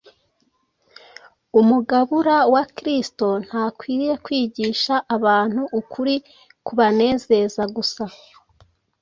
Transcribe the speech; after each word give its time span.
Umugabura 1.59 2.37
wa 2.53 2.63
Kristo 2.75 3.27
ntakwiriye 3.45 4.15
kwigisha 4.25 4.93
abantu 5.15 5.61
ukuri 5.79 6.15
kubanezeza 6.65 7.63
gusa 7.75 8.03